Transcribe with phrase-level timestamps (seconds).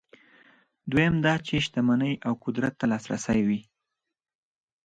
[0.91, 3.61] دویم دا چې شتمنۍ او قدرت ته لاسرسی وي.